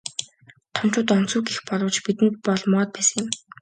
Томчууд 0.75 1.09
онцгүй 1.17 1.41
гэх 1.47 1.59
боловч 1.67 1.95
бидэнд 2.05 2.35
бол 2.45 2.61
моод 2.71 2.89
байсан 2.95 3.17
юм. 3.23 3.27